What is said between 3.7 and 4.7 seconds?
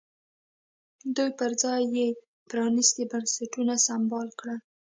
سمبال کړل.